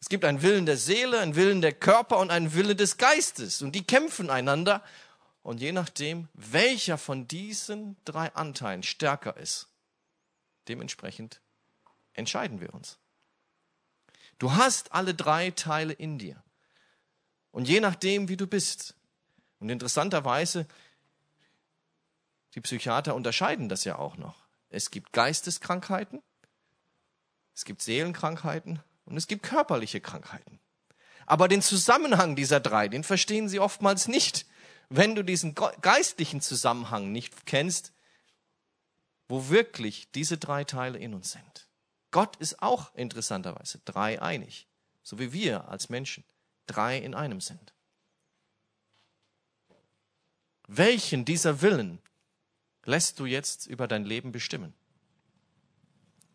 [0.00, 3.62] Es gibt einen Willen der Seele, einen Willen der Körper und einen Willen des Geistes.
[3.62, 4.82] Und die kämpfen einander.
[5.42, 9.68] Und je nachdem, welcher von diesen drei Anteilen stärker ist,
[10.68, 11.40] dementsprechend
[12.14, 12.98] entscheiden wir uns.
[14.38, 16.42] Du hast alle drei Teile in dir.
[17.52, 18.96] Und je nachdem, wie du bist.
[19.60, 20.66] Und interessanterweise,
[22.54, 24.41] die Psychiater unterscheiden das ja auch noch.
[24.72, 26.22] Es gibt Geisteskrankheiten,
[27.54, 30.58] es gibt Seelenkrankheiten und es gibt körperliche Krankheiten.
[31.26, 34.46] Aber den Zusammenhang dieser drei, den verstehen sie oftmals nicht.
[34.88, 37.92] Wenn du diesen geistlichen Zusammenhang nicht kennst,
[39.28, 41.68] wo wirklich diese drei Teile in uns sind.
[42.10, 44.68] Gott ist auch interessanterweise dreieinig,
[45.02, 46.24] so wie wir als Menschen
[46.66, 47.72] drei in einem sind.
[50.66, 51.98] Welchen dieser Willen
[52.84, 54.74] lässt du jetzt über dein Leben bestimmen?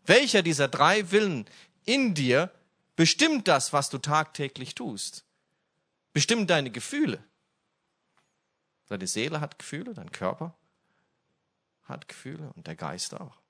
[0.06, 1.48] Welcher dieser drei Willen
[1.84, 2.50] in dir
[2.96, 5.24] bestimmt das, was du tagtäglich tust?
[6.12, 7.22] Bestimmt deine Gefühle?
[8.86, 10.56] Deine Seele hat Gefühle, dein Körper
[11.84, 13.40] hat Gefühle und der Geist auch.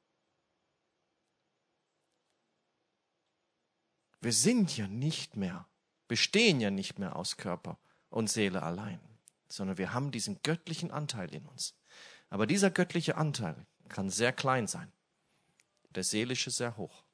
[4.21, 5.67] Wir sind ja nicht mehr,
[6.09, 7.79] bestehen ja nicht mehr aus Körper
[8.11, 9.01] und Seele allein,
[9.49, 11.78] sondern wir haben diesen göttlichen Anteil in uns.
[12.31, 14.93] Aber dieser göttliche Anteil kann sehr klein sein,
[15.91, 17.05] der seelische sehr hoch.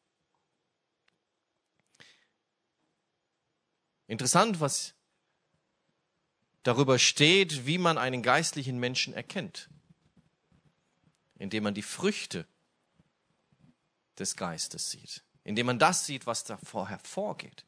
[4.06, 4.94] Interessant, was
[6.62, 9.70] darüber steht, wie man einen geistlichen Menschen erkennt,
[11.36, 12.46] indem man die Früchte
[14.18, 17.64] des Geistes sieht, indem man das sieht, was davor hervorgeht.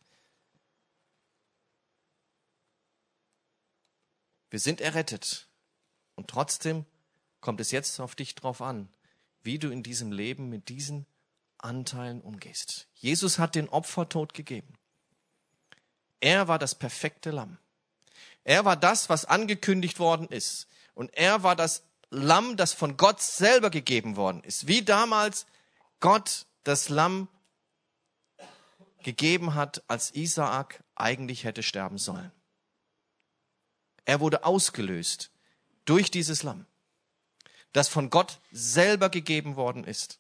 [4.51, 5.49] Wir sind errettet
[6.15, 6.87] und trotzdem
[7.47, 8.89] kommt es jetzt auf dich drauf an,
[9.45, 11.07] wie du in diesem Leben mit diesen
[11.59, 12.89] Anteilen umgehst.
[12.95, 14.75] Jesus hat den Opfertod gegeben.
[16.19, 17.59] Er war das perfekte Lamm.
[18.43, 20.67] Er war das, was angekündigt worden ist.
[20.95, 24.67] Und er war das Lamm, das von Gott selber gegeben worden ist.
[24.67, 25.47] Wie damals
[26.01, 27.29] Gott das Lamm
[29.05, 32.33] gegeben hat, als Isaak eigentlich hätte sterben sollen.
[34.05, 35.31] Er wurde ausgelöst
[35.85, 36.67] durch dieses Lamm,
[37.77, 40.19] das von Gott selber gegeben worden ist.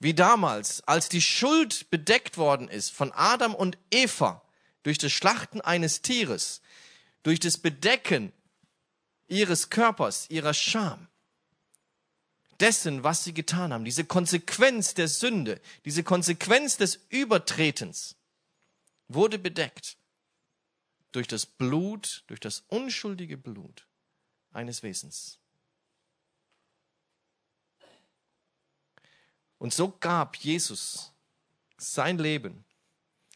[0.00, 4.42] Wie damals, als die Schuld bedeckt worden ist von Adam und Eva,
[4.82, 6.60] durch das Schlachten eines Tieres,
[7.22, 8.32] durch das Bedecken
[9.28, 11.06] ihres Körpers, ihrer Scham,
[12.58, 18.16] dessen, was sie getan haben, diese Konsequenz der Sünde, diese Konsequenz des Übertretens,
[19.06, 19.98] wurde bedeckt
[21.12, 23.86] durch das Blut, durch das unschuldige Blut
[24.52, 25.38] eines Wesens.
[29.58, 31.12] Und so gab Jesus
[31.76, 32.64] sein Leben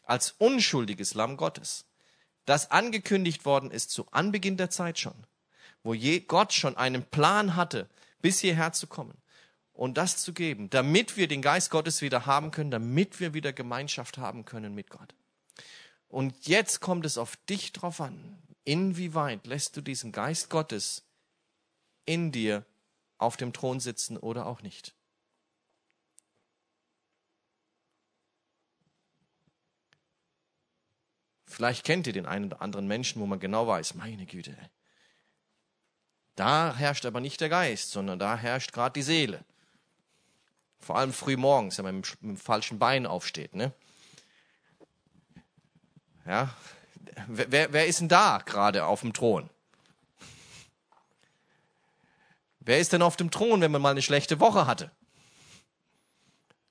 [0.03, 1.85] als unschuldiges Lamm Gottes,
[2.45, 5.27] das angekündigt worden ist zu Anbeginn der Zeit schon,
[5.83, 7.89] wo je Gott schon einen Plan hatte,
[8.21, 9.21] bis hierher zu kommen
[9.73, 13.53] und das zu geben, damit wir den Geist Gottes wieder haben können, damit wir wieder
[13.53, 15.13] Gemeinschaft haben können mit Gott.
[16.07, 21.04] Und jetzt kommt es auf dich drauf an, inwieweit lässt du diesen Geist Gottes
[22.05, 22.65] in dir
[23.17, 24.93] auf dem Thron sitzen oder auch nicht.
[31.45, 34.57] Vielleicht kennt ihr den einen oder anderen Menschen, wo man genau weiß, meine Güte,
[36.35, 39.45] da herrscht aber nicht der Geist, sondern da herrscht gerade die Seele.
[40.79, 43.55] Vor allem früh morgens, wenn man mit dem falschen Bein aufsteht.
[43.55, 43.73] Ne?
[46.25, 46.53] Ja,
[47.27, 49.49] wer, wer ist denn da gerade auf dem Thron?
[52.65, 54.91] Wer ist denn auf dem Thron, wenn man mal eine schlechte Woche hatte?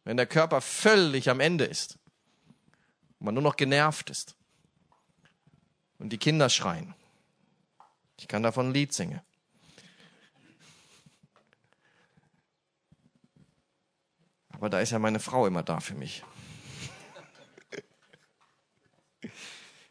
[0.03, 1.99] Wenn der Körper völlig am Ende ist,
[3.21, 4.37] man nur noch genervt ist
[5.99, 6.95] und die Kinder schreien.
[8.19, 9.21] Ich kann davon ein Lied singen.
[14.51, 16.25] Aber da ist ja meine Frau immer da für mich.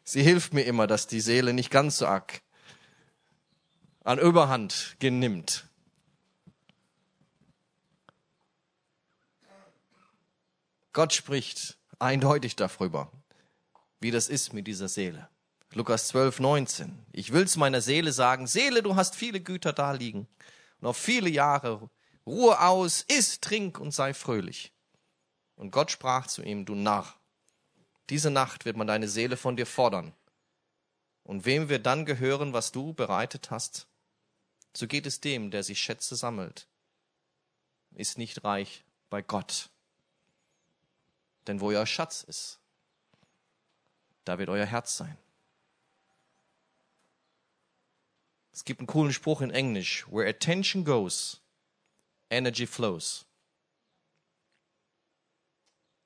[0.04, 2.42] Sie hilft mir immer, dass die Seele nicht ganz so arg
[4.04, 5.66] an Überhand genimmt.
[10.94, 13.10] Gott spricht eindeutig darüber,
[13.98, 15.28] wie das ist mit dieser Seele.
[15.72, 17.04] Lukas 12, 19.
[17.10, 20.28] Ich will's meiner Seele sagen, Seele, du hast viele Güter da liegen
[20.78, 21.90] und auf viele Jahre.
[22.24, 24.72] Ruhe aus, iss, trink und sei fröhlich.
[25.56, 27.12] Und Gott sprach zu ihm, du Narr,
[28.08, 30.14] diese Nacht wird man deine Seele von dir fordern.
[31.24, 33.88] Und wem wir dann gehören, was du bereitet hast,
[34.76, 36.68] so geht es dem, der sich Schätze sammelt,
[37.96, 39.70] ist nicht reich bei Gott.
[41.46, 42.58] Denn wo euer Schatz ist,
[44.24, 45.18] da wird euer Herz sein.
[48.52, 50.06] Es gibt einen coolen Spruch in Englisch.
[50.10, 51.40] Where attention goes,
[52.30, 53.26] energy flows.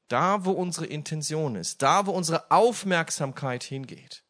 [0.08, 4.24] Da, wo unsere Intention ist, da, wo unsere Aufmerksamkeit hingeht,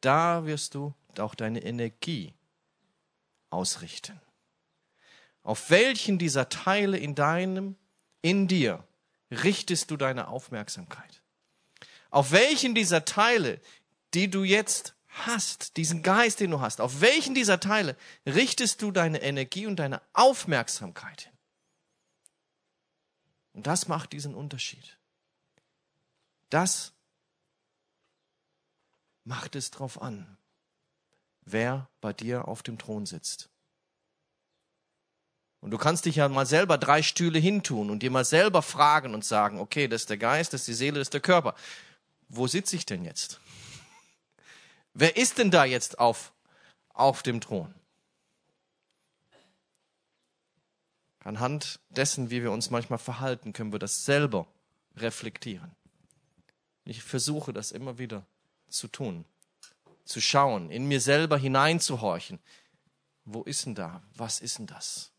[0.00, 2.32] da wirst du auch deine Energie
[3.50, 4.18] ausrichten.
[5.42, 7.76] Auf welchen dieser Teile in deinem,
[8.22, 8.82] in dir
[9.30, 11.22] richtest du deine Aufmerksamkeit?
[12.10, 13.60] Auf welchen dieser Teile,
[14.14, 17.96] die du jetzt hast, diesen Geist, den du hast, auf welchen dieser Teile
[18.26, 21.32] richtest du deine Energie und deine Aufmerksamkeit hin?
[23.52, 24.98] Und das macht diesen Unterschied.
[26.50, 26.92] Das
[29.24, 30.38] macht es drauf an,
[31.40, 33.48] wer bei dir auf dem Thron sitzt.
[35.60, 39.14] Und du kannst dich ja mal selber drei Stühle hintun und dir mal selber fragen
[39.14, 41.54] und sagen, okay, das ist der Geist, das ist die Seele, das ist der Körper.
[42.28, 43.40] Wo sitze ich denn jetzt?
[44.94, 46.32] Wer ist denn da jetzt auf,
[46.94, 47.74] auf dem Thron?
[51.20, 54.46] Anhand dessen, wie wir uns manchmal verhalten, können wir das selber
[54.96, 55.74] reflektieren.
[56.84, 58.24] Ich versuche das immer wieder
[58.68, 59.24] zu tun,
[60.04, 62.38] zu schauen, in mir selber hineinzuhorchen.
[63.24, 64.02] Wo ist denn da?
[64.14, 65.10] Was ist denn das?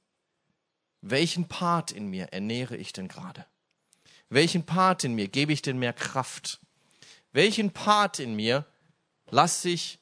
[1.02, 3.46] Welchen Part in mir ernähre ich denn gerade?
[4.30, 6.60] Welchen Part in mir gebe ich denn mehr Kraft?
[7.32, 8.66] Welchen Part in mir
[9.30, 10.00] lasse ich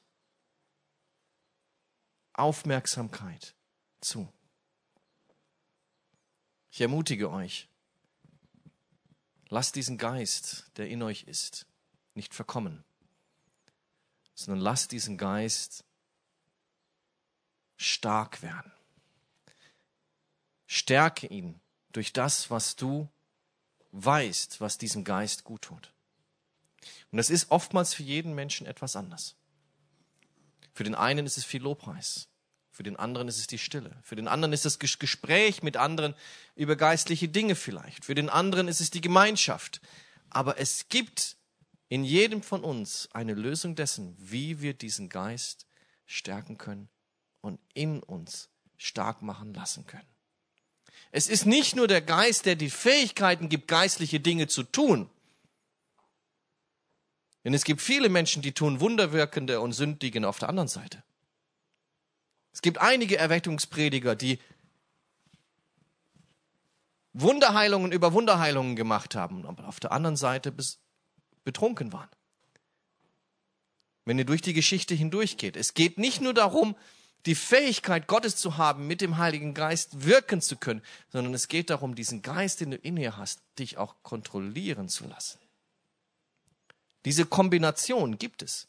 [2.33, 3.55] Aufmerksamkeit
[4.01, 4.31] zu?
[6.71, 7.69] Ich ermutige euch,
[9.49, 11.67] lasst diesen Geist, der in euch ist,
[12.15, 12.83] nicht verkommen,
[14.33, 15.85] sondern lasst diesen Geist
[17.77, 18.74] stark werden.
[20.67, 21.59] Stärke ihn
[21.91, 23.09] durch das, was du
[23.91, 25.93] weißt, was diesem Geist gut tut.
[27.11, 29.35] Und das ist oftmals für jeden Menschen etwas anders.
[30.73, 32.27] Für den einen ist es viel Lobpreis,
[32.69, 35.77] für den anderen ist es die Stille, für den anderen ist es das Gespräch mit
[35.77, 36.13] anderen
[36.55, 39.81] über geistliche Dinge vielleicht, für den anderen ist es die Gemeinschaft.
[40.29, 41.37] Aber es gibt
[41.87, 45.65] in jedem von uns eine Lösung dessen, wie wir diesen Geist
[46.05, 46.89] stärken können
[47.39, 50.14] und in uns stark machen lassen können.
[51.17, 55.09] Es ist nicht nur der Geist, der die Fähigkeiten gibt, geistliche Dinge zu tun.
[57.45, 61.05] Denn es gibt viele Menschen, die tun Wunderwirkende und Sündigen auf der anderen Seite.
[62.51, 64.39] Es gibt einige Erweckungsprediger, die
[67.13, 70.53] Wunderheilungen über Wunderheilungen gemacht haben, aber auf der anderen Seite
[71.45, 72.09] betrunken waren.
[74.03, 76.75] Wenn ihr durch die Geschichte hindurchgeht, es geht nicht nur darum,
[77.25, 81.69] die Fähigkeit Gottes zu haben, mit dem Heiligen Geist wirken zu können, sondern es geht
[81.69, 85.39] darum, diesen Geist, den du in dir hast, dich auch kontrollieren zu lassen.
[87.03, 88.67] Diese Kombination gibt es,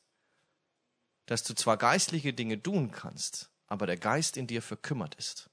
[1.26, 5.50] dass du zwar geistliche Dinge tun kannst, aber der Geist in dir verkümmert ist.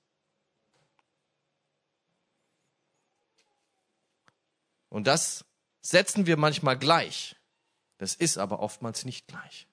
[4.89, 5.43] Und das
[5.82, 7.36] setzen wir manchmal gleich.
[7.97, 9.68] Das ist aber oftmals nicht gleich.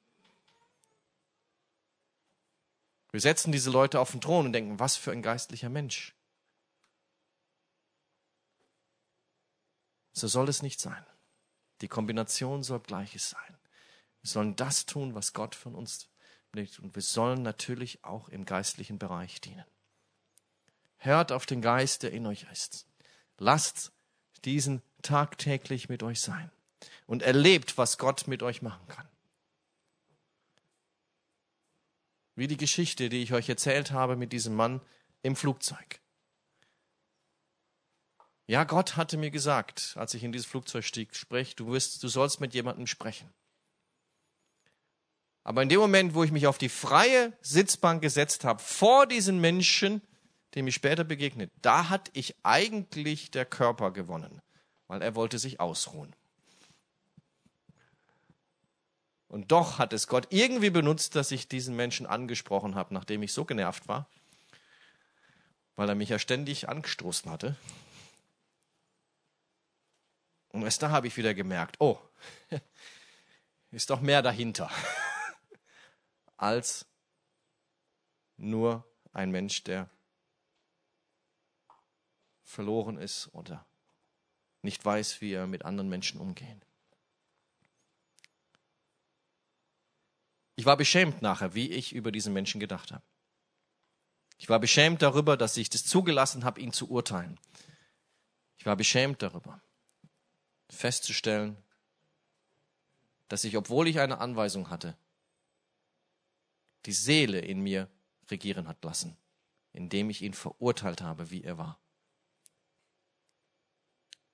[3.12, 6.14] Wir setzen diese Leute auf den Thron und denken, was für ein geistlicher Mensch.
[10.12, 11.04] So soll es nicht sein.
[11.80, 13.58] Die Kombination soll gleiches sein.
[14.22, 16.08] Wir sollen das tun, was Gott von uns
[16.52, 16.68] will.
[16.82, 19.64] Und wir sollen natürlich auch im geistlichen Bereich dienen.
[20.98, 22.86] Hört auf den Geist, der in euch ist.
[23.38, 23.92] Lasst
[24.44, 26.50] diesen tagtäglich mit euch sein
[27.06, 29.08] und erlebt, was Gott mit euch machen kann.
[32.35, 34.81] Wie die Geschichte, die ich euch erzählt habe mit diesem Mann
[35.22, 36.01] im Flugzeug.
[38.47, 42.09] Ja, Gott hatte mir gesagt, als ich in dieses Flugzeug stieg, sprich, du wirst, du
[42.09, 43.33] sollst mit jemandem sprechen.
[45.45, 49.41] Aber in dem Moment, wo ich mich auf die freie Sitzbank gesetzt habe, vor diesen
[49.41, 50.03] Menschen,
[50.55, 54.43] dem ich später begegnet, da hat ich eigentlich der Körper gewonnen,
[54.89, 56.14] weil er wollte sich ausruhen.
[59.31, 63.33] Und doch hat es Gott irgendwie benutzt, dass ich diesen Menschen angesprochen habe, nachdem ich
[63.33, 64.11] so genervt war,
[65.76, 67.55] weil er mich ja ständig angestoßen hatte.
[70.49, 71.97] Und erst da habe ich wieder gemerkt, oh,
[73.70, 74.68] ist doch mehr dahinter
[76.37, 76.87] als
[78.37, 79.89] nur ein Mensch, der
[82.43, 83.64] verloren ist oder
[84.62, 86.61] nicht weiß, wie er mit anderen Menschen umgehen.
[90.61, 93.02] Ich war beschämt nachher, wie ich über diesen Menschen gedacht habe.
[94.36, 97.40] Ich war beschämt darüber, dass ich das zugelassen habe, ihn zu urteilen.
[98.58, 99.62] Ich war beschämt darüber,
[100.68, 101.56] festzustellen,
[103.28, 104.98] dass ich, obwohl ich eine Anweisung hatte,
[106.84, 107.88] die Seele in mir
[108.30, 109.16] regieren hat lassen,
[109.72, 111.80] indem ich ihn verurteilt habe, wie er war.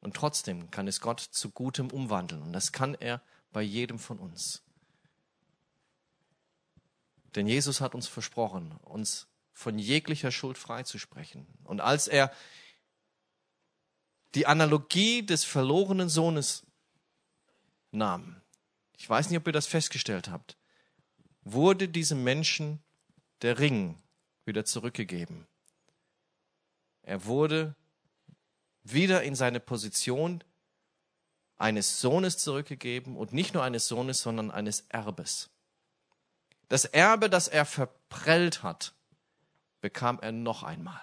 [0.01, 2.43] Und trotzdem kann es Gott zu Gutem umwandeln.
[2.43, 3.23] Und das kann er
[3.53, 4.66] bei jedem von uns.
[7.37, 11.47] Denn Jesus hat uns versprochen, uns von jeglicher Schuld freizusprechen.
[11.65, 12.33] Und als er
[14.35, 16.65] die Analogie des verlorenen Sohnes
[17.91, 18.41] nahm,
[18.97, 20.57] ich weiß nicht, ob ihr das festgestellt habt,
[21.43, 22.83] wurde diesem Menschen
[23.43, 24.03] der Ring
[24.47, 25.47] wieder zurückgegeben.
[27.03, 27.75] Er wurde
[28.83, 30.43] wieder in seine Position
[31.59, 35.51] eines Sohnes zurückgegeben und nicht nur eines Sohnes, sondern eines Erbes.
[36.69, 38.95] Das Erbe, das er verprellt hat,
[39.81, 41.01] bekam er noch einmal.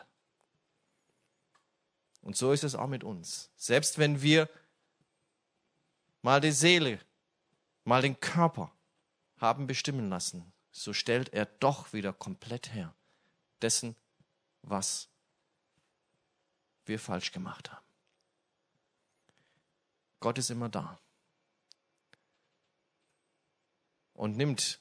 [2.21, 3.49] Und so ist es auch mit uns.
[3.55, 4.49] Selbst wenn wir
[6.21, 6.99] mal die Seele,
[7.83, 8.71] mal den Körper
[9.37, 12.93] haben bestimmen lassen, so stellt er doch wieder komplett her
[13.61, 13.95] dessen,
[14.61, 15.09] was
[16.85, 17.85] wir falsch gemacht haben.
[20.19, 20.97] Gott ist immer da
[24.13, 24.79] und nimmt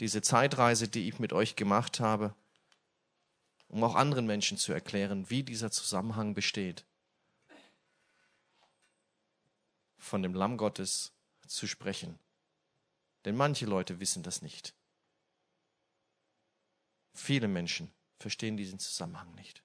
[0.00, 2.34] diese Zeitreise, die ich mit euch gemacht habe,
[3.68, 6.84] um auch anderen Menschen zu erklären, wie dieser Zusammenhang besteht.
[9.98, 11.12] Von dem Lamm Gottes
[11.46, 12.18] zu sprechen.
[13.24, 14.74] Denn manche Leute wissen das nicht.
[17.12, 19.62] Viele Menschen verstehen diesen Zusammenhang nicht.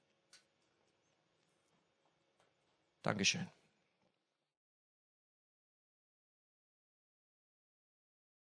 [3.03, 3.47] Dankeschön.